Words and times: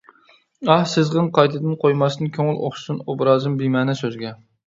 ئاھ! 0.75 0.85
سىزغىن 0.93 1.27
قايتىدىن 1.39 1.75
قويماستىن 1.83 2.31
كۆڭۈل 2.37 2.59
ئوخشىسۇن 2.63 2.99
ئوبرازىم 3.05 3.61
بىمەنە 3.63 3.99
سۆزگە. 4.03 4.35